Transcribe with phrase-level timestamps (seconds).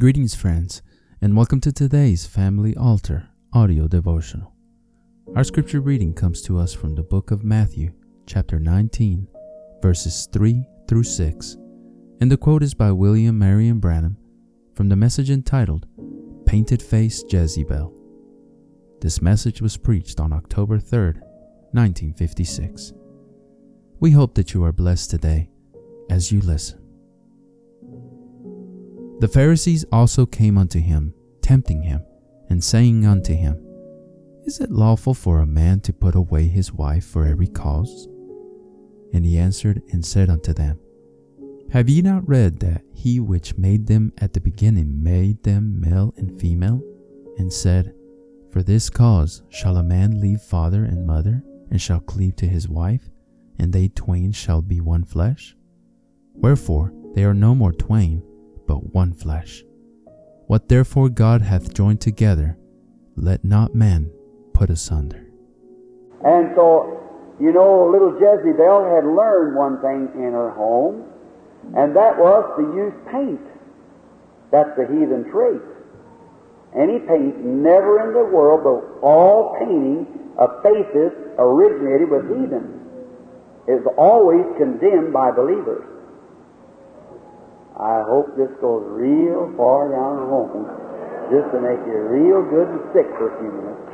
[0.00, 0.80] Greetings, friends,
[1.20, 4.54] and welcome to today's Family Altar audio devotional.
[5.34, 7.90] Our scripture reading comes to us from the book of Matthew,
[8.24, 9.26] chapter 19,
[9.82, 11.56] verses 3 through 6,
[12.20, 14.16] and the quote is by William Marion Branham
[14.76, 15.88] from the message entitled
[16.46, 17.92] Painted Face Jezebel.
[19.00, 21.16] This message was preached on October 3rd,
[21.72, 22.92] 1956.
[23.98, 25.50] We hope that you are blessed today
[26.08, 26.77] as you listen.
[29.20, 32.02] The Pharisees also came unto him, tempting him,
[32.48, 33.60] and saying unto him,
[34.44, 38.06] Is it lawful for a man to put away his wife for every cause?
[39.12, 40.78] And he answered and said unto them,
[41.72, 46.14] Have ye not read that he which made them at the beginning made them male
[46.16, 46.80] and female,
[47.38, 47.92] and said,
[48.52, 51.42] For this cause shall a man leave father and mother,
[51.72, 53.10] and shall cleave to his wife,
[53.58, 55.56] and they twain shall be one flesh?
[56.34, 58.22] Wherefore they are no more twain,
[58.68, 59.64] but one flesh.
[60.46, 62.56] What therefore God hath joined together,
[63.16, 64.12] let not man
[64.54, 65.26] put asunder.
[66.24, 71.04] And so, you know, little Jezebel had learned one thing in her home,
[71.76, 73.40] and that was to use paint.
[74.52, 75.60] That's the heathen trait.
[76.76, 80.06] Any paint, never in the world, but all painting
[80.38, 82.76] of faces originated with heathen.
[83.68, 85.97] Is always condemned by believers.
[87.78, 90.66] I hope this goes real far down home
[91.30, 93.86] just to make you real good and sick for a few minutes.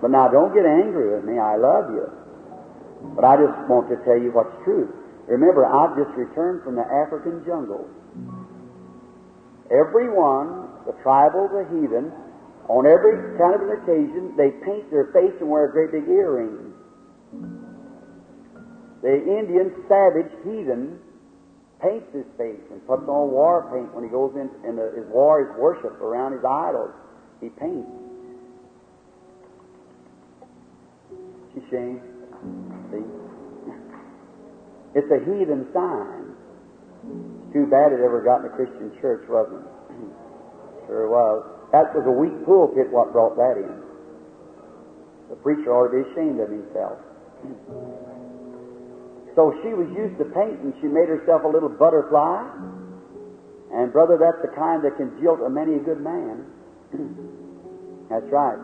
[0.00, 1.36] But now don't get angry with me.
[1.36, 2.08] I love you.
[3.12, 4.88] But I just want to tell you what's true.
[5.28, 7.84] Remember, I've just returned from the African jungle.
[9.68, 12.14] Everyone, the tribal, the heathen,
[12.68, 16.08] on every kind of an occasion, they paint their face and wear a great big
[16.08, 16.72] earring.
[19.02, 20.98] The Indian, savage, heathen,
[21.80, 25.04] paints his face and puts on war paint when he goes in and uh, his
[25.12, 26.92] war is worship around his idols.
[27.40, 27.88] He paints.
[31.52, 32.00] She's shame.
[32.90, 33.04] See?
[34.96, 36.32] It's a heathen sign.
[37.04, 39.68] It's too bad it ever got in a Christian church, wasn't it?
[40.88, 41.44] sure was.
[41.72, 43.84] That was a weak pulpit what brought that in.
[45.28, 46.96] The preacher ought to be ashamed of himself.
[49.36, 50.72] So she was used to painting.
[50.80, 52.48] She made herself a little butterfly.
[53.76, 56.48] And, brother, that's the kind that can jilt a many a good man.
[58.10, 58.56] that's right.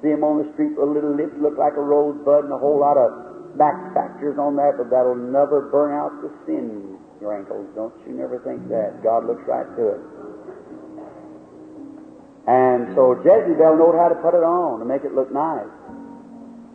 [0.00, 2.60] See him on the street with a little lips look like a rosebud and a
[2.62, 7.66] whole lot of Max Factors on that, but that'll never burn out the sin wrinkles.
[7.74, 9.02] Don't you never think that.
[9.02, 10.02] God looks right to it.
[12.46, 15.68] And so Jezebel knowed how to put it on to make it look nice.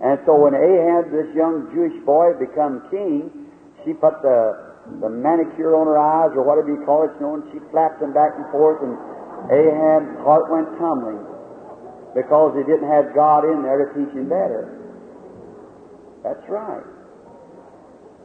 [0.04, 3.48] And so when Ahab, this young Jewish boy, become king,
[3.88, 7.40] she put the, the manicure on her eyes, or whatever you call it, you know,
[7.40, 9.00] and she flapped them back and forth, and
[9.48, 11.24] Ahab's heart went tumbling
[12.12, 14.76] because he didn't have God in there to teach him better.
[16.20, 16.84] That's right.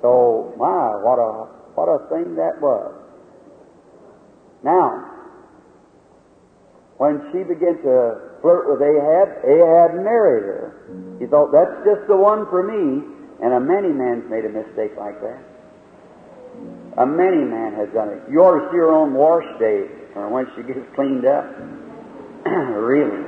[0.02, 1.46] So, my, what a,
[1.78, 2.90] what a thing that was.
[4.66, 5.06] Now,
[6.98, 10.64] when she began to flirt with Ahab, Ahab married her.
[11.18, 11.30] He mm-hmm.
[11.30, 13.04] thought, that's just the one for me.
[13.40, 15.38] And a many man's made a mistake like that.
[15.38, 16.98] Mm-hmm.
[16.98, 18.22] A many man has done it.
[18.30, 21.46] You ought to see her on wash day, uh, or when she gets cleaned up.
[22.46, 23.22] really.